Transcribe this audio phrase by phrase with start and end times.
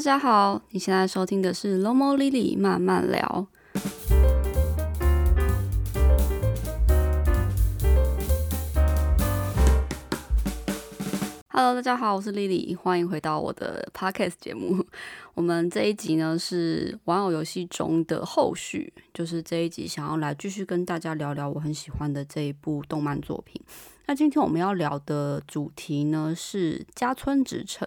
[0.00, 3.46] 大家好，你现在收听的是《Lomo Lily 慢慢聊》。
[11.48, 14.82] Hello，大家好，我是 Lily，欢迎回到我的 Podcast 节目。
[15.34, 23.60] 我们这一集呢是玩偶游戏中的后续，就是这一集想要来继续跟大家聊聊我很喜欢的这一部动漫作品。
[24.06, 27.86] 那今天我们要聊的主题呢是家村直城。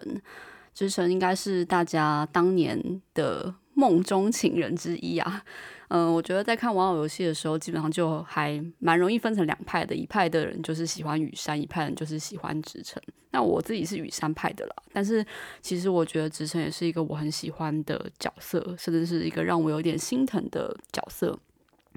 [0.74, 5.42] 直城应该是大家当年的梦中情人之一啊。
[5.88, 13.00] 嗯，我觉得在看玩偶游戏的时候，基本上就还蛮容易分成两派的，一派的人就是喜欢羽山，一派人就是喜欢直城。
[13.30, 15.24] 那我自己是羽山派的啦，但是
[15.60, 21.38] 其实我觉得直城也是一个我很喜欢的角色，甚至是一个让我有点心疼的角色。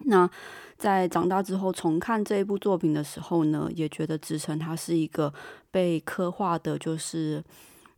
[0.03, 0.29] 那
[0.77, 5.33] 在长大之后重看这一部作品的时候呢，也觉得直城他是一个
[5.71, 7.43] 被刻画的，就是。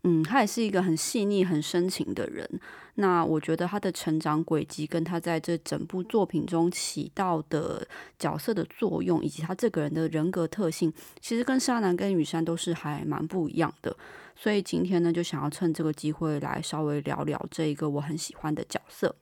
[0.04, 2.50] 嗯，他也是一个很细腻、很深情的人。
[2.96, 7.86] 那我觉得他的成长轨迹，跟他在这整部作品中起到的
[8.18, 13.96] 角色的作用，以及他这个人的人格特性，其实跟沙男跟雨山都是还蛮不一样的。
[14.36, 19.14] 所以今天呢，就想要趁这个机会来稍微聊聊这一个我很喜欢的角色。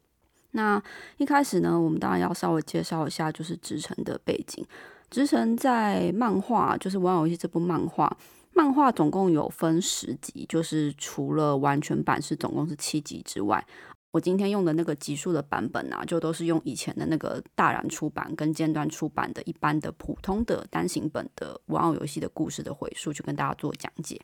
[0.51, 0.81] 那
[1.17, 4.65] 一开始呢，我们当然要稍微介绍一下，就是直城的背景。
[5.09, 8.17] 直城在漫画，就是《玩偶游戏》这部漫画。
[8.57, 13.63] 漫画总共有分十集，就是除了完全版是总共是七集之外，
[14.09, 24.19] 我今天用的那个集数的版本啊，就都是用以前的那个大然出版跟尖端出版的一般的普通的单行本的玩偶游戏的故事的回数，去跟大家做讲解。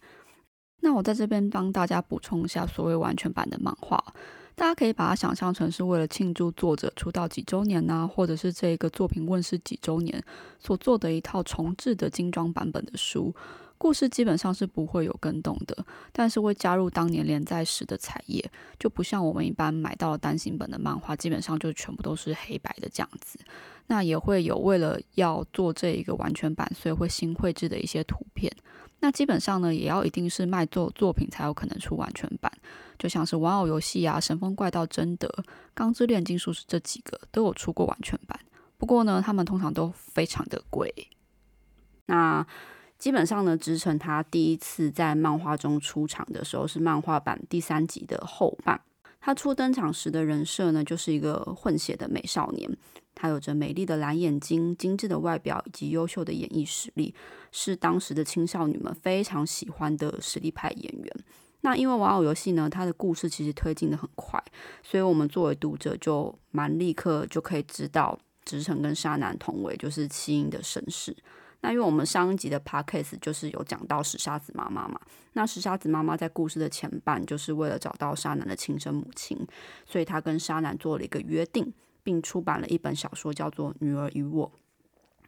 [0.80, 4.04] 那我在这边帮大家补充一下，所谓完全版的漫画，
[4.56, 10.23] 大家可以把它想象成是为了庆祝作者出道几周年呐，或者是这个作品问世几周年
[10.58, 13.31] 所做的一套重制的精装版本的书。
[13.84, 23.38] 故事基本上是不会有更动的，但是会加入当年连载时的彩页，就不像我们一般买到单行本的漫画，基本上就全部都是黑白的这样子。
[23.88, 28.49] 那也会有为了要做这一个完全版，所以会新绘制的一些图片。
[29.02, 32.50] 那基本上呢，也要一定是卖作作品才有可能出完全版，
[32.98, 35.30] 就像是玩偶游戏啊、神风怪盗贞德、
[35.73, 38.39] 钢之炼金术士这几个都有出过完全版。
[38.77, 40.89] 不过呢，他们通常都非常的贵。
[42.05, 42.48] 那
[43.03, 48.80] 基本上呢，直城他第一次在漫画中出场的时候是漫画版第三集的后半。
[49.19, 52.77] 他初登场时的人设呢，就是一个混血的美少年。
[53.14, 57.14] 他有着美丽的蓝眼睛、精致的外表以及优秀的演绎实力，
[57.52, 61.14] 是当时的青少女们非常喜欢的实力派演员。
[61.59, 64.41] 那因为玩偶游戏呢，它的故事其实推进的很快，
[64.81, 71.14] 所以我们作为读者就蛮立刻就可以知道直城跟沙男同为就是七英的身世。
[71.64, 75.00] 那因为我们上一集的 podcast 就是有讲到石沙子妈妈嘛，
[75.32, 79.48] 那石沙子妈妈在故事的前半就是为了找到沙男的亲生母亲，
[79.86, 84.46] 所以她跟沙男做了一个约定，并出版了一本小说叫做《女儿与我》。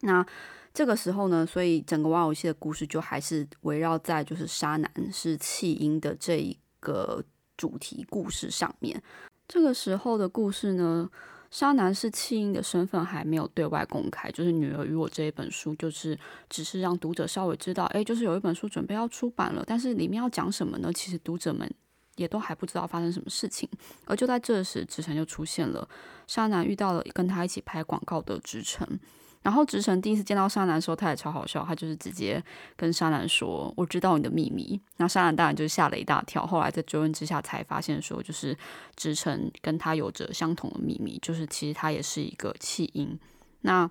[0.01, 0.25] 那
[0.73, 7.23] 这个时候呢，所以整个玩偶戏的故事就还是围绕在就是沙男是弃婴的这一个
[7.56, 9.02] 主题故事上面。
[9.47, 11.09] 这个时候的故事呢。
[11.51, 16.17] 沙男是弃婴的身份还没有对外公开，就是《女儿与我》这一本书，就是
[16.50, 20.91] 只是让读者稍微知道，哎，就是有一本书准备要出版了，但是里面要讲什么呢？
[20.94, 21.69] 其实读者们
[22.16, 23.69] 也都还不知道发生什么事情。
[24.05, 25.88] 而就在这时，直城就出现了，
[26.28, 29.00] 沙男遇到了跟他一起拍广告的职城。
[29.45, 32.44] 然后直城第一次见到沙男的时候，他也超好笑，他就是直接
[32.75, 36.47] 跟沙男说：“我知道你的秘密。”那沙男当然就吓了一大跳。
[36.47, 38.57] 后来在追问之下，才发现说，就是
[38.95, 43.19] 直城跟他有着相同的秘密，就是其实他也是一个弃婴。
[43.61, 43.88] 那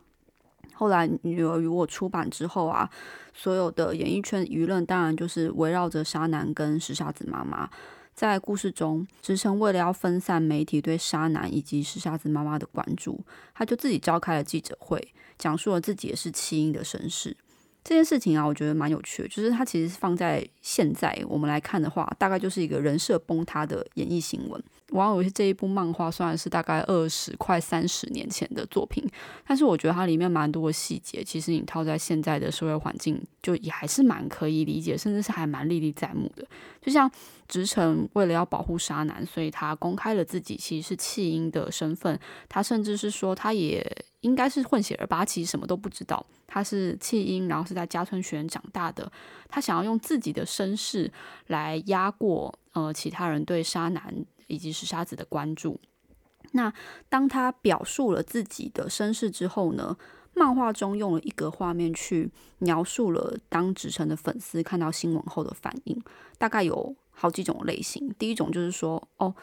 [0.72, 2.90] 后来《女儿与我》出版之后啊，
[3.32, 7.70] 所有的演艺圈舆论当然就是围绕着沙男跟石沙子妈妈。
[8.14, 13.20] 在故事中，直城为了要分散媒体对沙男以及石沙子妈妈的关注，
[13.52, 15.12] 他就自己召开了记者会。
[15.36, 17.36] 讲述了自己也是弃婴的身世
[17.82, 19.28] 这件事情啊，我觉得蛮有趣的。
[19.28, 24.62] 就是它其实放在现在我们来看的话，大概就是一个人设崩塌的演艺新闻。
[24.94, 29.04] 玩偶游戏这一部漫画虽然是大概二十快三十年前的作品，
[29.46, 36.46] 但是我觉得它里面蛮多的细节，其实你套在现在的社会环境，就也还是蛮可以理解，甚至是还蛮历历在目的。
[36.80, 37.10] 就像
[37.46, 42.18] 直城为了要保护沙男，所以他公开了自己其实是弃婴的身份，
[42.48, 43.84] 他甚至是说他也。
[44.24, 46.24] 应该是混血儿吧，其实什么都不知道。
[46.46, 49.12] 他是弃婴，然后是在家村学院长大的。
[49.50, 51.12] 他想要用自己的身世
[51.48, 55.80] 来压过呃其他人对沙男以及石沙子的关注。
[56.52, 56.72] 那
[57.08, 59.96] 当他表述了自己的身世之后呢，
[60.34, 66.02] 漫画中用了一格画面去描述了当直城的粉丝看到新闻后的反应，
[66.38, 68.14] 大概有好几种类型。
[68.18, 69.34] 第一种就是说，哦。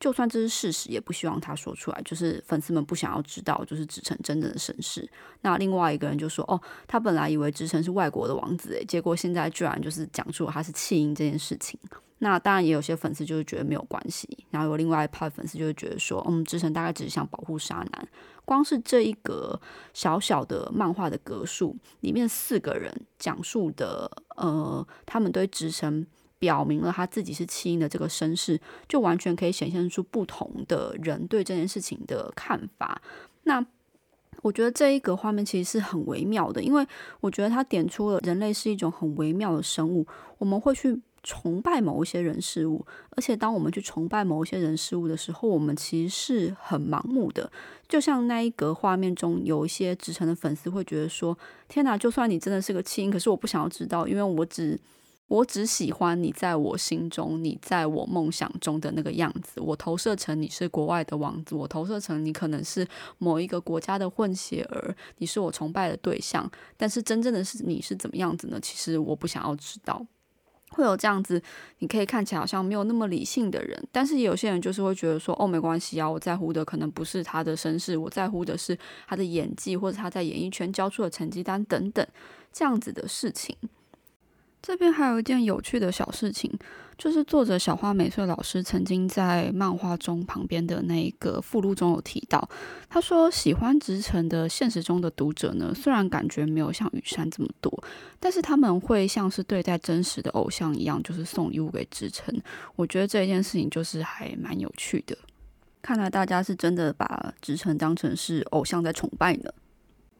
[0.00, 2.00] 就算这是事实，也不希望他说出来。
[2.04, 5.10] 就是粉丝们不想要知道，就是直城真正的身世。
[5.40, 11.76] 那另外一个人就说：“哦，他本来以为直城是外国的王子，诶，结果现在居然就是讲出了他是弃婴这件事情。”
[12.18, 14.28] 那当然也有些粉丝就是觉得没有关系。
[14.50, 18.08] 然后有另外一派粉丝就是觉得说：“嗯，直城大概只是想保护沙男。
[18.44, 19.60] 光是这一个
[19.92, 26.06] 小小的漫画的格数里面，四个人讲述的，呃，他们对直城。”
[26.40, 33.02] 表明了他自己是弃婴的这个身世，就完全可以显现出不同的人对这件事情的看法。
[33.42, 33.66] 那
[34.42, 36.86] 我觉得这一个画面其实是很微妙的，因为
[37.18, 40.06] 我觉得他点出了人类是一种很微妙的生物，
[40.38, 47.50] 我们会去崇拜某一些人事物，而且当我们去崇拜某一些人事物的时候，我们其实是很盲目的。
[47.88, 51.36] 就像那一格画面中有一些直城的粉丝会觉得说
[51.68, 54.78] ：“天哪，就算你真的是个弃婴，可是我不想要知道，因为我只……”
[55.28, 59.60] 我只喜欢你在我心中，你在我梦想中的那个样子。
[59.60, 62.88] 我投射成你是国外的王子，我投射成你可能是
[63.18, 66.50] 某一个国家的混血儿，你是我崇拜的对象。
[66.78, 68.58] 但是真正的是你是怎么样子呢？
[68.62, 70.02] 其实我不想要知道。
[70.70, 71.42] 会有这样子，
[71.78, 82.06] 你可以看起来好像没有那么理性的人，但是有些人就是会觉得说，哦，没关系啊，我在乎的可能不是他的身世，我在乎的是他的演技或者他在演艺圈交出的成绩单等等
[82.52, 83.56] 这样子的事情。
[84.60, 86.52] 这边还有一件有趣的小事情，
[86.98, 92.46] 就是作者小花美穗老师曾经在漫画中旁边的那一个附录中有提到，
[92.90, 97.72] 他说喜欢直城的现实中的读者呢，虽然感觉没有像雨山这么多，
[98.18, 102.34] 但是他们会像是对待真实的偶像一样，就是送礼物给直城。
[102.74, 105.16] 我觉得这一件事情就是还蛮有趣的。
[105.80, 109.50] 看来大家是真的把直城当成是偶像在崇拜呢。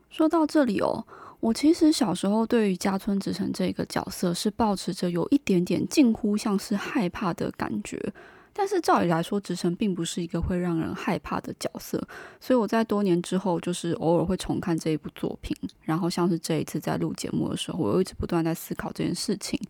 [0.08, 1.04] 说到这里哦。
[1.40, 8.12] 我其实小时候对于家村直成这个角色是保持着有一点点近乎像是害怕的感觉，
[8.52, 12.02] 但是照理来说，直成并不是一个会让人害怕的角色，
[12.40, 19.60] 所以我在多年之后就是偶尔会重看这一部作品，然后像是这一次在录节目的时候，我又一直不断在思考这件事情：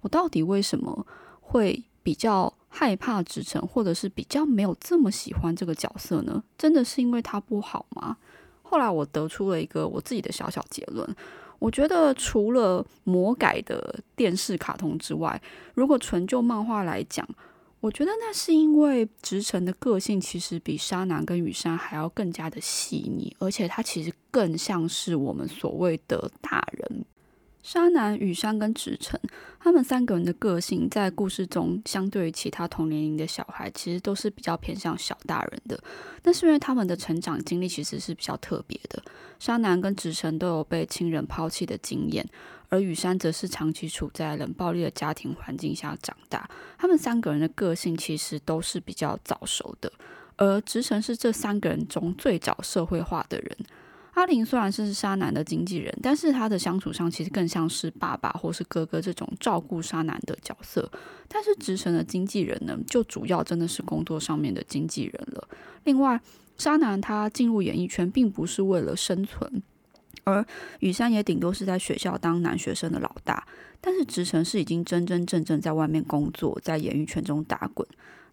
[0.00, 1.06] 我到底为什么
[1.42, 6.42] 会比较害怕直成，或者是比较没有这么喜欢这个角色呢？
[6.56, 8.16] 真的是因为他不好吗？
[8.68, 11.16] 后来我得出了一个我自己的小小结论，
[11.58, 15.40] 我觉得除了魔改的电视卡通之外，
[15.72, 17.26] 如果纯就漫画来讲，
[17.80, 27.04] 我觉得那是因为直城的个性其实比沙男跟雨山还要更加的细腻，而且他其实更像是我们所谓的大人。
[27.62, 29.20] 沙男、雨山跟直城，
[29.60, 35.78] 他们三个人的个性在故事中，相对于其他同年龄的小孩，其实都是比较偏向小大人的。
[36.22, 39.02] 但是因为他们的成长经历其实是比较特别的，
[39.38, 42.26] 沙男跟直城都有被亲人抛弃的经验，
[42.70, 46.48] 而雨山则是长期处在冷暴力的家庭环境下长大。
[46.78, 49.92] 他们三个人的个性其实都是比较早熟的，
[50.36, 53.56] 而直城是这三个人中最早社会化的人。
[54.18, 60.90] 阿林虽然是沙男的经纪人，但是他的相处上其实更像是爸爸或是哥哥这种照顾沙男的角色。
[61.28, 65.48] 但是直城的经纪人呢，就主要真的是工作上面的经纪人了。
[65.84, 66.20] 另外，
[66.56, 69.62] 沙男他进入演艺圈并不是为了生存，
[70.24, 70.44] 而
[70.80, 73.46] 雨山也顶多是在学校当男学生的老大。
[73.80, 77.86] 但是直城是已经真真正正在外面工作，在演艺圈中打滚。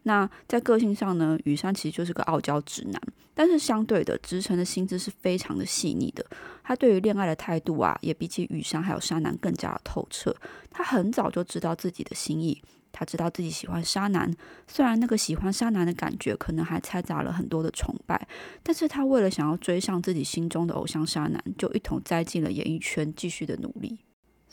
[0.08, 3.02] 那在个性上呢，雨山其实就是个傲娇直男，
[3.34, 6.24] 但是相对的，直城的心智是非常的细腻的。
[6.64, 10.36] 他对于恋爱的态度啊，也比起雨山还有沙男更加的透彻。
[10.70, 14.32] 他很早就知道自己的心意，他知道自己喜欢沙男，
[14.68, 18.28] 虽然那个喜欢沙男的感觉可能还掺杂了很多的崇拜，
[18.62, 23.98] 但是他为了想要追上自己心中的偶像沙男，就一同栽进了演艺圈，继续的努力。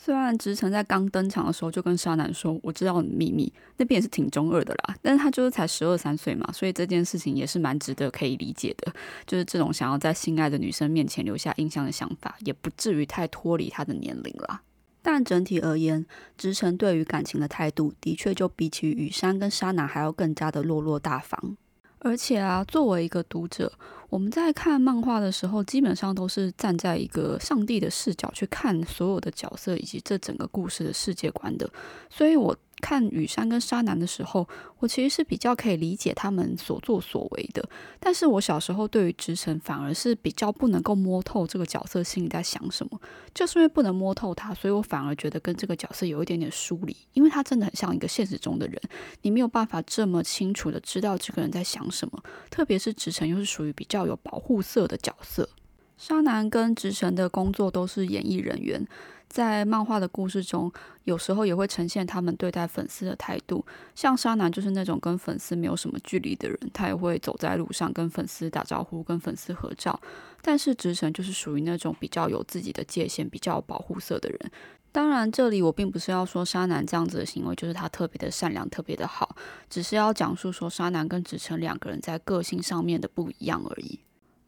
[0.03, 8.91] 虽然直城在刚登场的时候就跟沙男说：“我知道你的秘密。”那边也是挺中二的啦，但是他就是才十二三岁嘛，所以这件事情也是蛮值得可以理解的。
[9.25, 14.61] 就是这种想要在心爱的女生面前留下印象的想法，也不至于太脱离他的年龄啦。
[15.01, 16.05] 但整体而言，
[16.37, 21.55] 直城对于感情的态度，的确就比起雨山跟沙男还要更加的落落大方。
[22.03, 23.71] 而且啊，作为一个读者，
[24.09, 31.67] 我们在看漫画的时候，基本上都是站在一个上帝的视角去看所有的角色以及这整个故事的世界观的，
[32.09, 32.55] 所以我。
[32.83, 34.45] 看雨山跟沙男的时候，
[34.79, 37.63] 我其实是比较可以理解他们所作所为的。
[37.97, 42.99] 但是我小时候对于直城反而是比较不能够摸透这个角色心里在想什么，
[43.33, 48.77] 就是因为不能摸透他，所以我反而觉得跟这个角色有一点点疏离，因为他真的很像一个现实中的人，
[49.21, 52.21] 你没有办法这么清楚的知道这个人在想什么。
[52.49, 55.47] 特别是直城又是属于比较有保护色的角色。
[55.97, 58.87] 沙男跟直城的工作都是演艺人员。
[59.29, 60.71] 在漫画的故事中，
[61.05, 63.65] 有时候也会呈现他们对待粉丝的态度。
[63.95, 69.99] 像沙男就是那种跟粉丝没有什么距离的人，他也会走在路上跟粉丝打招呼、跟粉丝合照。
[70.43, 74.51] 但是直神就是属于那种比较有自己的界限、比较保护色的人。
[74.91, 79.35] 当然，这里我并不是要说沙男这样子的行为就是他特别的善良、特别的好，
[79.67, 83.99] 只是要讲述说沙男跟直城两个人在个性上面的不一样而已。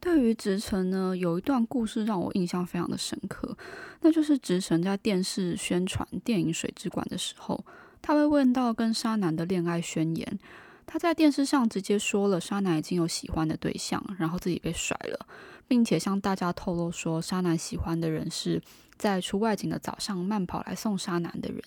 [0.06, 3.58] 对于直城呢，有一段故事让我印象非常的深刻，
[4.02, 7.66] 那就是直城在电视宣传电影《水之馆》的时候，
[8.04, 10.40] 他会问到跟沙男的恋爱宣言。
[10.86, 15.26] 他在电视上直接说了沙男已经有喜欢的对象，然后自己被甩了，
[15.68, 18.62] 并且向大家透露说沙男喜欢的人是
[19.00, 21.60] 在出外景的早上慢跑来送沙男的人，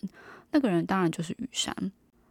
[0.53, 1.75] 那个人当然就是雨山。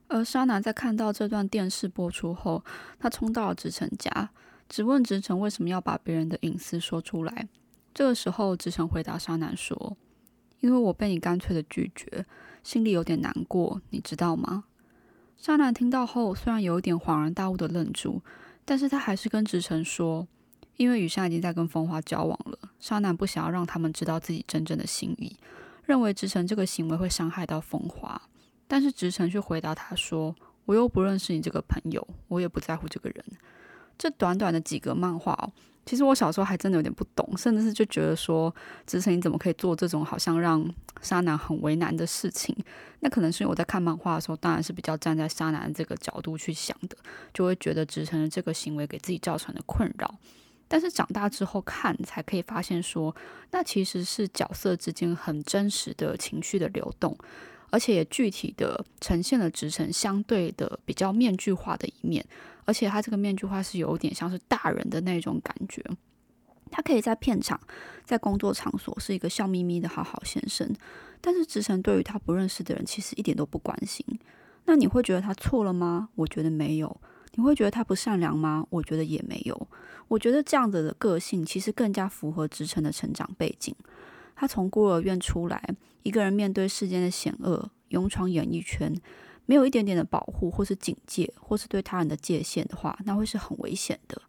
[0.08, 2.64] 而沙男在看到这段电视播出后，
[2.98, 4.30] 他冲到了直城家。
[4.70, 7.48] 只问直城为什么要把别人的隐私说出来？
[7.94, 9.98] 这个时候，直城回答沙男说
[10.62, 12.26] ：“因为我被你干脆的拒绝，
[12.64, 14.66] 心里有点难过，你知道吗？”
[15.38, 18.22] 沙男听到后，虽然有一点恍然大悟的愣住，
[18.66, 20.28] 但是他还是跟直城说
[20.78, 25.38] ：“因为雨山已经在跟风花交往了，沙男不想要让他们知道自己真正的心意，
[25.86, 28.22] 认为直城这个行为会伤害到风花。
[28.68, 33.24] 但是直城却回答他说：‘我又不认识你这个朋友，我也不在乎这个人。’”
[33.98, 35.52] 这短短的几个漫画哦，
[35.86, 38.54] 其实我小时候还真的有点不懂，甚至是就觉得说，
[38.86, 40.70] 直成你怎么可以做这种好像让
[41.02, 42.56] 沙男很为难的事情？
[43.00, 46.98] 那可能是因为我在看漫画的时候，当然是比较站在沙男这个角度去想的，
[47.34, 50.16] 就会觉得直成的这个行为给自己造成的困扰。
[50.68, 53.16] 但是长大之后看，才可以发现说，
[53.52, 57.18] 那其实是角色之间很真实的情绪的流动，
[57.70, 62.26] 而且也具体的呈现了直成相对的比较面具化的一面。
[62.68, 65.82] 而且他这个面具化是有点像是大人的那种感觉，
[66.70, 67.60] 他可以在片场、
[68.04, 70.72] 在工作场所是一个笑眯眯的好好先生，
[71.22, 74.06] 但是直城对于他不认识的人其实一点都不关心。
[74.66, 76.10] 那你会觉得他错了吗？
[76.16, 77.02] 我觉得没有。
[77.36, 78.66] 你会觉得他不善良吗？
[78.70, 79.68] 我觉得也没有。
[80.10, 83.74] 我觉得这样子的个性其实更加符合直城的成长背景。
[84.36, 85.64] 他从孤儿院出来，
[86.04, 88.94] 一个人面对世间的险恶，勇闯演艺圈。
[89.48, 94.22] 没有一点点的保护，或是警戒，或是对他人的界限的话，那会是很危险的。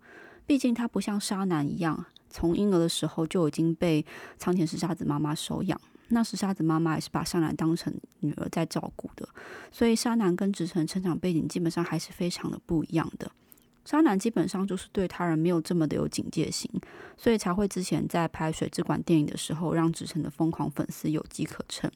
[0.47, 4.03] 毕竟他不像沙男一样，从婴儿的时候就已经被
[4.39, 5.79] 仓田石沙子妈妈收养。
[6.11, 9.29] 那时沙子妈妈也是把沙男当成女儿在照顾的。
[9.71, 13.31] 所以沙男跟直城成长背景基本上还是非常的不一样的。
[13.85, 16.71] 沙男基本上就是对他人没有这么的有警戒心，
[17.17, 21.91] 所以才会之前在拍水之馆电影的时候，让直城的疯狂粉丝有机可乘。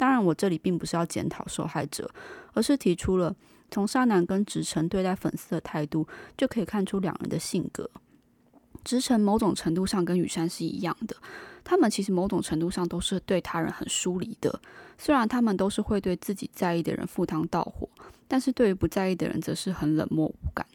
[0.00, 2.10] 当然，我这里并不是要检讨受害者，
[2.54, 3.36] 而是提出了
[3.70, 7.90] 从沙男跟直城对待粉丝的态度，就可以看出两人的性格。
[8.82, 11.14] 直城某种程度上跟雨山是一样的，
[11.62, 14.58] 他们其实某种程度上都是对他人很疏离的。
[14.96, 17.86] 虽然他们都是会对自己在意的人赴汤蹈火，
[18.26, 20.66] 但是对于不在意的人，则是很冷漠无感。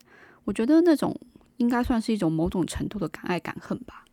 [0.43, 1.19] 我觉得那种
[1.57, 4.05] 应该算是一种某种程度的敢爱敢恨吧。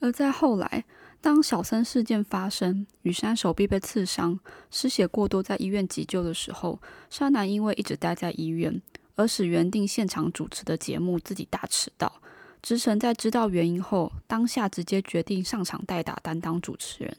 [0.00, 0.84] 而在后来。
[1.26, 4.38] 当小三事件发生，雨山手臂被刺伤，
[4.70, 6.80] 失血过多，在医院急救的时候，
[7.10, 8.80] 沙男因为一直待在医院，
[9.16, 12.22] 而使原定现场主持的节目自己大迟到。
[12.62, 17.16] 直成在知道原因后，当下直接决定上场代打，担当主持人。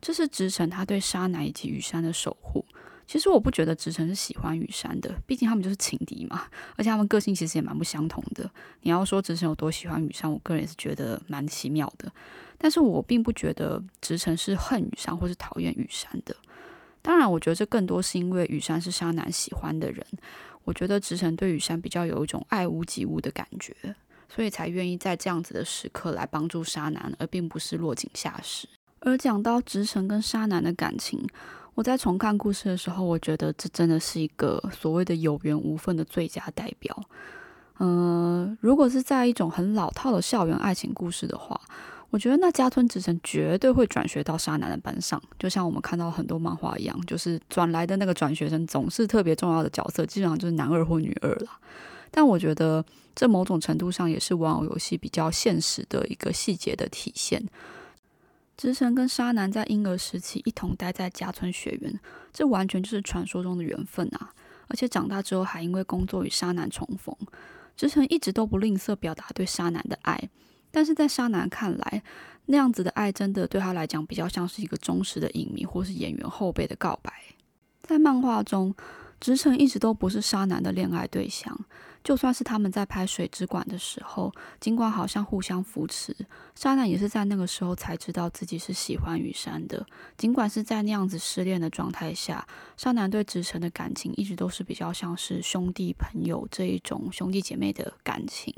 [0.00, 2.64] 这是直成他对沙男以及雨山的守护。
[3.06, 8.50] 其实我不觉得直成是喜欢雨山的，毕竟他们就是情敌嘛，而且他们个性其实也蛮不相同的。
[8.80, 12.10] 你要说直成有多喜欢雨山，我个人也是觉得蛮奇妙的。
[12.58, 16.34] 但是我并不觉得直城是恨雨山或是讨厌雨山的。
[17.02, 20.06] 当然，我觉得这更多是因为雨山是沙男喜欢的人。
[20.64, 23.76] 我觉得直城对雨山比较有一种爱屋及乌的感觉，
[24.26, 28.66] 所以才愿意在这样子的时刻来帮助沙男，而并不是落井下石。
[29.00, 31.28] 而讲到直城跟沙男的感情，
[31.74, 36.98] 我在重看故事的时候，我觉得这真的是一个所谓的有缘无分的最佳代表。
[37.80, 41.60] 嗯，如果是在一种很老套的校园爱情故事的话。
[42.10, 51.58] 我觉得那家村直城绝对会转学到沙男的班上，就像我们看到很多漫画一样，就是转来的那个转学生总是特别重要的角色，基本上就是男二或女二啦。
[52.12, 52.84] 但我觉得
[53.16, 57.44] 这某种程度上也是玩偶游戏比较现实的一个细节的体现。
[58.56, 61.98] 直城跟沙男在婴儿时期一同待在家村学园，
[62.32, 64.30] 这完全就是传说中的缘分啊！
[64.68, 67.12] 而且长大之后还因为工作与沙男重逢，
[67.76, 70.30] 直城一直都不吝啬表达对沙男的爱。
[70.74, 72.02] 但是在沙男看来，
[72.46, 77.12] 那样子的爱真的对他来讲比较像是一个忠实的影迷或是演员后辈的告白。
[77.80, 78.74] 在漫画中，
[79.20, 81.56] 直城一直都不是沙男的恋爱对象。
[82.02, 86.14] 就算是他们在拍《水之馆》的时候，尽管好像互相扶持，
[86.54, 89.86] 沙男也是在那个时候才知道自己是喜欢雨山的。
[90.18, 98.52] 尽管是在那样子失恋的状态下，沙男对直城的感情一直都是比较像是兄弟朋友这一种兄弟姐妹的感情。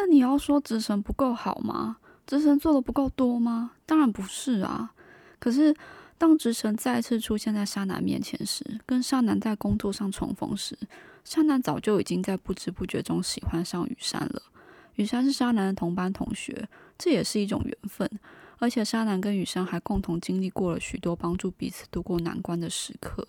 [0.00, 1.98] 那你要说直神不够好吗？
[2.26, 3.72] 直神做的不够多吗？
[3.84, 4.94] 当然不是啊。
[5.38, 5.76] 可是
[6.16, 10.74] 当直神再次出现在沙男面前时，跟沙男在工作上重逢时，
[11.22, 14.40] 沙男早就已经在不知不觉中喜欢上雨山了。
[14.94, 16.66] 雨山是沙男的同班同学，
[16.96, 18.08] 这也是一种缘分。
[18.56, 23.28] 而且沙男跟雨山还共同经历过了许多帮助彼此度过难关的时刻。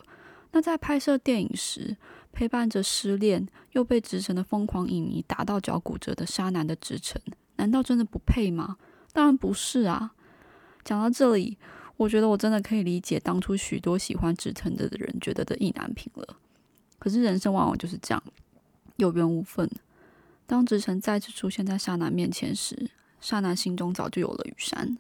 [0.52, 1.96] 那在拍摄电影时，
[2.32, 7.22] 陪伴着失恋又被直城的疯狂影迷打到脚骨折的沙男的直城，
[7.56, 8.78] 难道真的不配吗？
[9.14, 10.14] 当然不是啊！
[10.84, 11.58] 讲到这里，
[11.98, 16.38] 我觉得我真的可以理解当初许多喜欢直城的人觉得的意难平了。
[16.98, 18.24] 可是人生往往就是这样，
[18.98, 19.70] 有缘无分。
[20.46, 24.98] 当直城再次出现在沙男面前时，沙男心中早就有了雨山。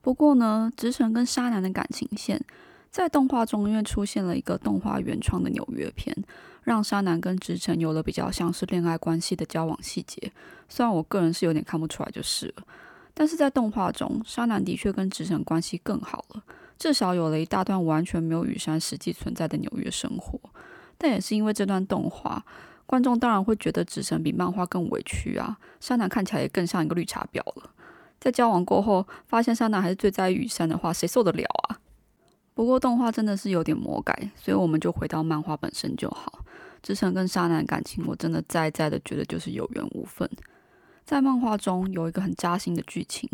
[0.00, 2.44] 不过呢，直城跟沙男的感情线
[2.96, 6.16] 在动画中因为出现了一个动画原创的纽约篇，
[6.62, 10.32] 让沙男跟直城有了比较像是恋爱关系的交往细节。
[10.66, 12.64] 虽然我个人是有点看不出来就是了，
[13.12, 16.42] 但是在动画中，沙男的确跟直城关系更好了，
[16.78, 20.40] 至少有了一大段完全没有雨山实际存在的纽约生活。
[20.96, 22.42] 但也是因为这段动画，
[22.86, 25.58] 观众当然会觉得直城比漫画更委屈啊。
[25.80, 27.68] 沙南看起来也更像一个绿茶婊了。
[28.18, 31.76] 在交往过后，发现沙南还是最在意雨山的话，谁受得了啊？
[32.56, 36.42] 不过动画真的是有点魔改，所以我们就回到漫画本身就好。
[36.82, 40.26] 志城跟沙男感情，我真的在在的觉得就是有缘无分。
[41.04, 43.28] 在漫画中有一个很扎心的剧情，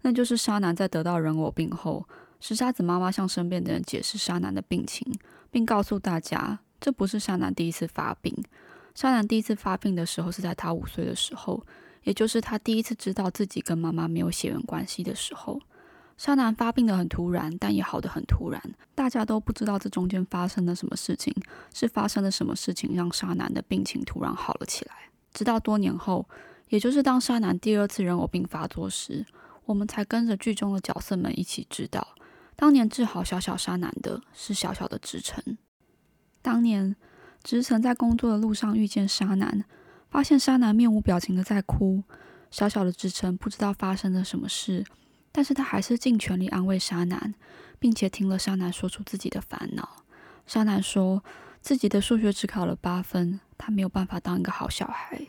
[0.00, 2.08] 那就是沙男在得到人偶病后，
[2.40, 5.06] 石沙子妈妈向身边的人解释沙男的病情，
[5.50, 6.58] 并告诉大家。
[6.80, 8.34] 这不是沙男第一次发病。
[8.94, 11.62] 沙男第一次发病的时候是在他五岁的时候，
[12.04, 15.60] 也就是他第一次知道自己跟妈妈没有血缘关系的时候。
[16.22, 18.62] 沙男发病的很突然，但也好的很突然。
[18.94, 21.34] 大家都不知道这中间发生了什么事情，
[21.74, 24.94] 是发生了什么事情让沙男的病情突然好了起来。
[25.34, 26.28] 直到多年后，
[26.68, 29.26] 也就是当沙男第二次人偶病发作时，
[29.64, 32.14] 我们才跟着剧中的角色们一起知道，
[32.54, 35.58] 当年治好小小沙男的是小小的直城。
[36.40, 36.94] 当年，
[37.42, 39.64] 直城在工作的路上遇见沙男，
[40.08, 42.04] 发现沙男面无表情的在哭。
[42.52, 44.84] 小小的直城不知道发生了什么事，
[45.32, 47.34] 但是他还是尽全力安慰沙男，
[47.78, 50.04] 并且听了沙男说出自己的烦恼。
[50.46, 51.24] 沙男说
[51.60, 55.26] 自己的数学只考了八分，他没有办法当一个好小孩。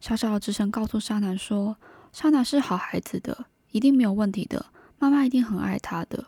[0.00, 1.76] 小小的直城告诉沙男说，
[2.12, 4.66] 沙男是好孩子的，一定没有问题的，
[4.98, 6.26] 妈妈一定很爱他的。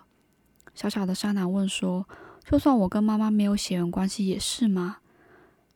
[0.75, 2.09] 小小的沙男问说。
[2.44, 4.96] 就算我跟妈妈没有血缘关系，也是吗？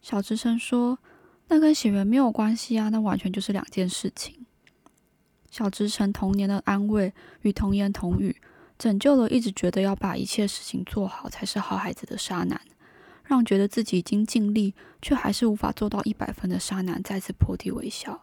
[0.02, 0.98] 小直城说
[1.46, 4.34] ：“那跟血缘没有关系啊，那完全就是两件事情。”
[5.50, 8.36] 小直城童年的安慰与童言童语，
[8.78, 12.60] 拯救了一直觉得要把一切事情做好才是好孩子的沙男，
[13.24, 18.22] 让觉得自己已经尽力却还是无法做到一百分的沙男再次破涕为笑。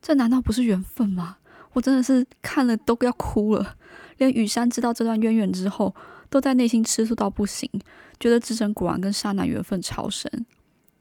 [0.00, 1.38] 这难道不是缘分吗？
[1.72, 3.76] 我真的是看了都要哭了。
[4.18, 5.94] 连雨山知道这段渊源之后。
[6.28, 7.70] 都在内心吃醋到不行，
[8.18, 10.44] 觉得志成果然跟沙男缘分超深。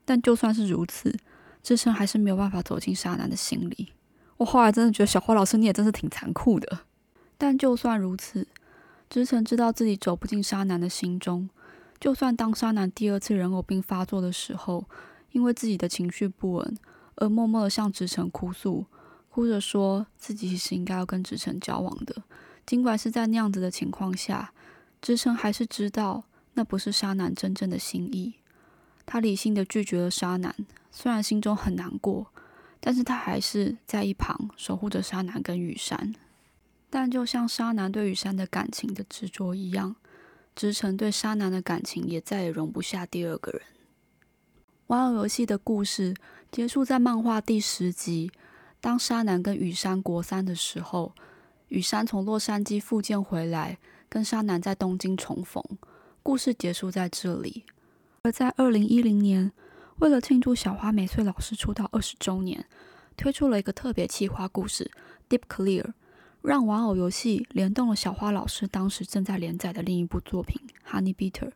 [0.06, 1.18] 但就算是如此，
[1.64, 3.92] 志成还是没有办法走进沙男的心里。
[4.38, 6.80] 我后来真的觉得小花老师你也真是挺残酷的。
[7.38, 8.48] 但就算如此，
[9.10, 11.50] 志成知道自己走不进沙男的心中。
[12.00, 14.86] 就算当沙男第二次人偶病发作的时候，
[15.32, 16.78] 因为自己的情绪不稳
[17.16, 18.86] 而默默的向直城哭诉，
[19.30, 22.24] 哭着说自己其实应该要跟直城交往的。
[22.66, 24.52] 尽管是在那样子的情况下。
[25.02, 26.24] 直城还是知道
[26.56, 28.34] 那不是沙男真正的心意，
[29.06, 30.56] 他理性的拒绝了沙男，
[30.90, 32.32] 虽然心中很难过，
[32.86, 36.14] 但是他还是在一旁守护着沙男跟雨山。
[36.88, 39.96] 但就像沙男对雨山的感情的执着一样，
[40.56, 43.62] 直城对沙男的感情也再也容不下第二个人。
[44.86, 46.14] 玩偶游戏的故事
[46.52, 48.30] 结束在漫画第十集，
[48.80, 51.16] 当沙男跟雨山国三的时候，
[51.70, 53.80] 雨山从洛杉矶复健回来。
[54.08, 55.62] 跟沙男在东京重逢，
[56.22, 57.66] 故事结束在这里。
[58.22, 59.52] 而在二零一零年，
[60.00, 62.66] 为了庆祝小花美穗老师出道二十周年，
[63.16, 64.92] 推出了一个特别企划故事
[65.38, 65.84] 《Deep Clear》，
[66.42, 71.50] 让玩偶游戏联动了小花老师当时正在连载的另一部作品《Honey Bitter》。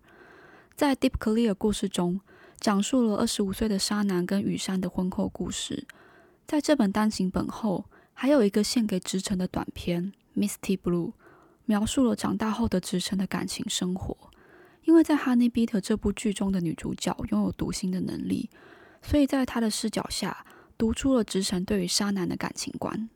[0.76, 2.22] 在《Deep Clear》故事中，
[2.60, 5.86] 讲述了二十五岁的沙男跟雨山的婚后故事。
[6.48, 11.10] 在这本单行本后，还有一个献给直城的短片《Misty Blue》。
[11.66, 14.29] 描述了长大后的直城的感情生活，
[14.90, 18.50] 因为在《哈尼比特》这部剧中的女主角拥有读心的能力，
[19.04, 20.44] 所以在她的视角下
[20.80, 23.08] 读出了直城对于沙男的感情观。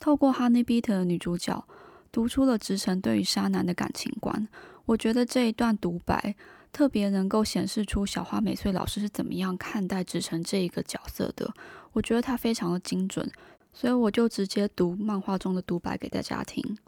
[0.00, 1.68] 透过《哈尼比特》的女主角
[2.10, 4.48] 读出了直城对于沙男的感情观，
[4.86, 6.34] 我觉得这一段独白
[6.72, 11.52] 特别能够显示出小花美穗老师是怎么样看待直城这一个角色的。
[11.92, 13.30] 我觉得他非常的精准，
[13.74, 16.78] 所以我就直接读漫画中的独白给大家听。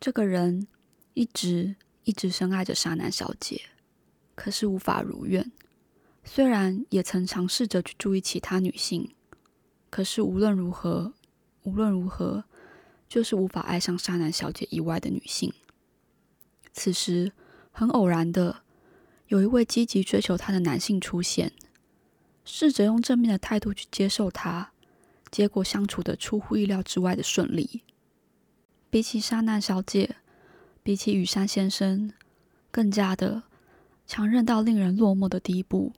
[0.00, 0.66] 这个人
[1.12, 3.60] 一直一直深爱着沙男小姐，
[4.34, 5.52] 可是无法如愿。
[6.24, 9.14] 虽然也曾尝试着去注意其他女性，
[9.90, 11.12] 可是无论如何。
[11.64, 12.42] 无论如何，
[13.08, 15.52] 就是无法爱上沙男小姐以外的女性。
[16.72, 17.30] 此时，
[17.70, 18.62] 很偶然的，
[19.28, 21.52] 有一位积极追求她的男性出现，
[22.44, 24.72] 试着用正面的态度去接受她，
[25.30, 27.82] 结果相处的出乎意料之外的顺利。
[28.90, 30.16] 比起沙男小姐，
[30.82, 32.12] 比起羽山先生，
[32.70, 33.44] 更加的
[34.06, 35.92] 强韧到令人落寞的地步，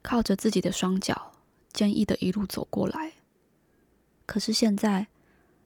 [0.00, 1.32] 靠着自己的双脚，
[1.72, 3.12] 坚毅的一路走过来。
[4.24, 5.08] 可是现在，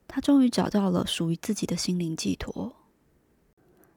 [0.09, 2.75] 他终于找到了属于自己的心灵寄托。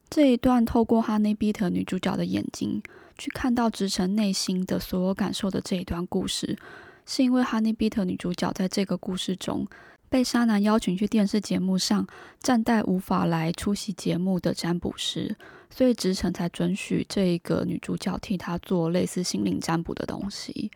[0.09, 2.81] 这一段透过 Honey Beat 女主角的眼睛
[3.17, 6.57] 去看到直城内心的所有感受的这一段故事，
[7.05, 9.67] 是因为 Honey Beat 女主角在这个故事中
[10.09, 12.07] 被沙男邀请去电视节目上
[12.39, 15.35] 暂代无法来出席节目的占卜师，
[15.69, 20.71] 所以直城才准许这一个女主角替他做类似心灵占卜的东西。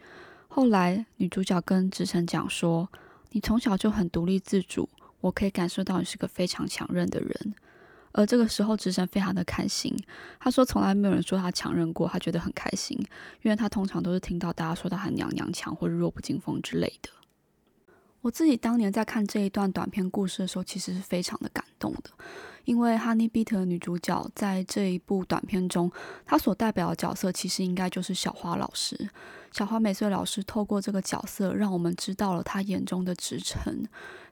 [0.47, 2.89] 后来女主角跟直城讲说。
[3.33, 4.89] 你从小就很独立自主，
[5.21, 7.55] 我可以感受到你是个非常强韧的人。
[8.11, 9.95] 而这个时候，直城非常的开心。
[10.37, 12.97] 他说，从来没有人说他强韧过，他觉得很开心，
[13.41, 17.09] 因为他通常都是听到大家说他很娘娘腔或者弱不禁风之类的。
[18.21, 22.11] 我自己当年在看这一段短片故事的时候，其实是非常的感动的。
[22.65, 25.91] 因为《Honey Beat》的女主角在这一部短片中，
[26.25, 29.09] 她所代表的角色其实应该就是小花老师。
[29.51, 33.83] 小花美穗老师透过这个角色，让我们知道了她眼中的直城，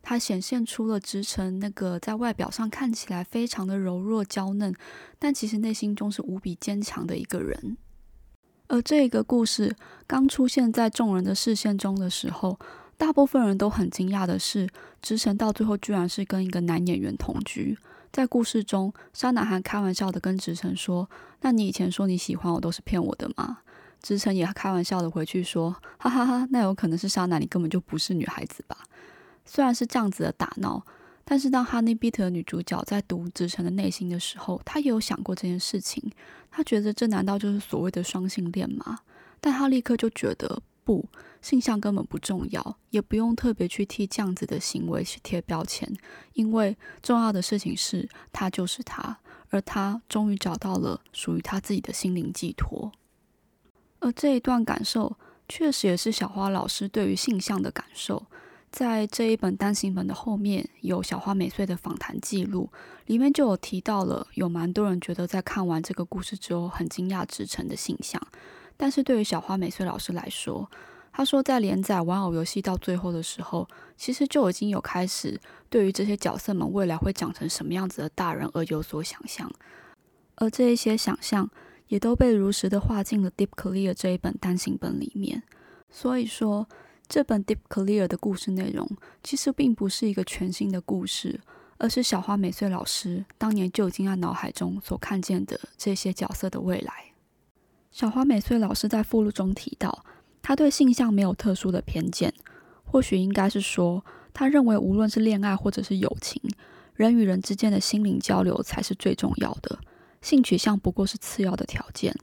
[0.03, 4.75] 她显现出了直城那个在外表上看起来非常的柔弱娇嫩，
[5.17, 7.77] 但其实内心中是无比坚强的一个人。
[8.67, 9.75] 而这个故事
[10.05, 12.59] 刚出现在众人的视线中的时候，
[12.99, 14.67] 大部分人都很惊讶的是，
[15.01, 17.77] 直城到最后居然是跟一个男演员同居。
[18.11, 21.09] 在故事中，沙男还开玩笑的跟直城说
[21.39, 23.59] ：“那你以前说你喜欢我都是骗我的吗？”
[24.03, 28.77] 直城也开玩笑的回去说：“哈哈哈，那有可能是沙男，你根本就不是女孩子吧？”
[29.45, 30.85] 虽然是这样子的打闹，
[31.23, 36.03] 但是当 Honey Beat 的女主角在读直城的内心的时候，她也有想过这件事情。
[36.51, 38.99] 她觉得这难道就是所谓的双性恋吗？
[39.39, 41.05] 但她立刻就觉得不。
[41.41, 45.91] 性向根本不重要，也不用特别去替这样子的行为去贴标签，
[46.33, 52.91] 因为重要的事情是他就是他，而他终于找到了属于他自己的心灵寄托。
[53.99, 58.25] 而这一段感受，确实也是小花老师对于性向的感受。
[58.71, 62.69] 在这一本单行本的后面，有小花美穗的访谈记录，
[63.07, 68.21] 里面就有提到了，有蛮多人觉得在看完这个故事之后，很惊讶直成的性向，
[68.77, 70.69] 但是对于小花美穗老师来说，
[71.11, 73.67] 他说，在连载玩偶游戏到最后的时候，
[73.97, 75.37] 其实就已经有开始
[75.69, 79.51] 对于这些角色们未来会长成什么样子的大人而有所想象，
[80.35, 81.49] 而这一些想象
[81.87, 85.43] 也都被如实的画进了《Deep Clear》这一本单行本里面。
[85.89, 86.69] 所以说，
[87.09, 88.87] 这本《Deep Clear》的故事内容
[89.21, 91.41] 其实并不是一个全新的故事，
[91.79, 96.93] 而是小花美穗老师当年就已经在脑海中所看见的这些角色的未来。
[97.91, 100.05] 小花美穗老师在附录中提到。
[100.49, 102.33] 他对性向没有特殊的偏见，
[102.83, 106.41] 或许应该是说，他认为无论是恋爱或者是友情，
[106.95, 109.77] 人与人之间的心灵交流才是最重要的，
[110.23, 112.15] 性取向不过是次要的条件。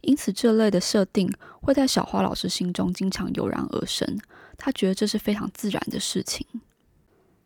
[0.00, 4.18] 因此，这类的设定会在小花老师心中经常油然而生。
[4.56, 6.46] 他觉得这是非常自然的事情。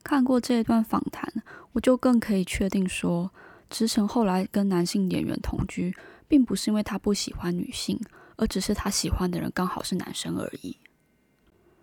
[0.05, 1.29] 看过这一段访谈，
[1.73, 3.33] 我就更可以确定说，
[3.69, 5.93] 直城后来跟男性演员同居，
[6.29, 7.99] 并不是因为他不喜欢女性。
[8.41, 10.79] 而只是他喜欢的人刚好是男生而已。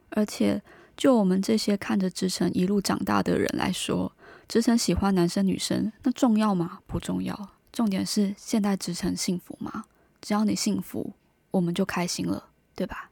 [0.10, 0.60] 而且，
[0.98, 4.12] 就我们这些看着直城一路长大的人来说，
[4.48, 6.80] 直城喜欢男生女生，那重要吗？
[6.88, 7.50] 不重要。
[7.72, 9.84] 重点是现在直城幸福吗？
[10.20, 11.13] 只要你幸福，
[11.52, 13.12] 我们就开心了，对吧？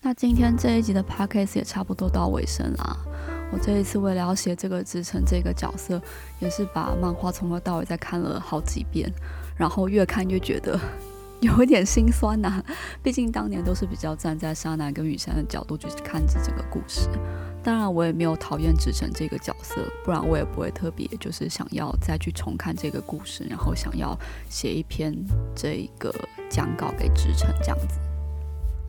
[0.00, 2.96] 那今天这一集的 podcast 也差不多到尾声啦。
[3.52, 6.02] 我这一次为了要写这个直城这个角色，
[6.40, 9.08] 也是把漫画从头到尾再看了好几遍，
[9.56, 10.80] 然后越看越觉得。
[11.42, 12.62] 有一点心酸呐，
[13.02, 17.08] 毕竟当年都是比较站在沙男跟雨山的角度去看这整个故事，
[17.62, 25.14] 当然，我也没有讨厌直城这个角色，不然我也不会特别就是想要再去重看这个故事，然后想要写一篇
[25.54, 26.12] 这个
[26.50, 28.00] 讲稿给直城这样子。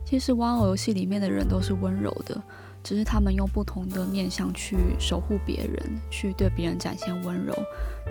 [0.04, 2.42] 其实玩偶游戏里面的人都是温柔的，
[2.82, 7.54] 只是他们用不同的面相去守护别人，去对别人展现温柔。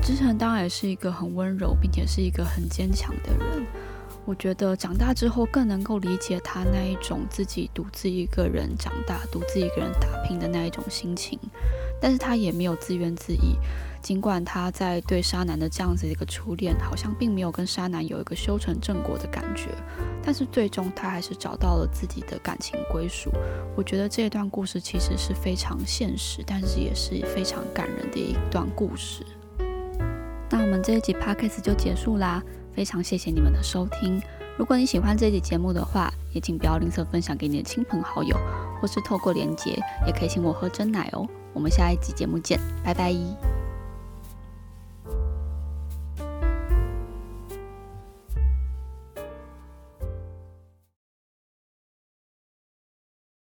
[0.02, 3.66] 直城当然也是一个很温柔，并且是一个很坚强的人。
[4.30, 11.40] 我觉得长大之后更能够理解他那一种自己独自一个人长大、独自一个人打拼的那一种心情，
[12.00, 13.40] 但是他也没有自怨自艾。
[14.04, 19.72] 尽管他在对沙男的这样子一个初恋，好像并没有跟沙男有一个修成正果的感觉，
[20.24, 23.32] 但是最终他还是找到了自己的感情归属。
[23.76, 29.26] 我觉得这一段故事其实是非常现实，但是也是非常感人的一段故事。
[30.52, 32.44] 那我们这一集 podcast 就结束啦。
[32.80, 34.22] 非常谢谢你们的收听。
[34.58, 38.38] 如果你喜欢这期节目的话，也请不要吝啬分享给你的亲朋好友，
[38.80, 39.72] 或是透过连结，
[40.08, 41.28] 也可以请我喝真奶哦。
[41.54, 43.14] 我们下一集节目见，拜拜。